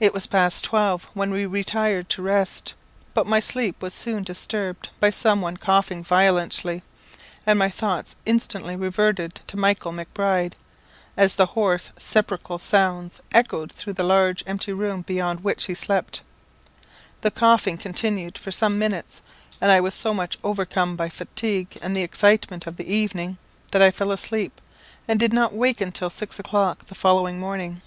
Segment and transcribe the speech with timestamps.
[0.00, 2.72] It was past twelve when we retired to rest,
[3.12, 6.82] but my sleep was soon disturbed by some one coughing violently,
[7.46, 10.56] and my thoughts instantly reverted to Michael Macbride,
[11.18, 16.22] as the hoarse sepulchral sounds echoed through the large empty room beyond which he slept.
[17.20, 19.20] The coughing continued for some minutes,
[19.60, 23.36] and I was so much overcome by fatigue and the excitement of the evening
[23.72, 24.62] that I fell asleep,
[25.06, 27.82] and did not awake until six o'clock the following morning.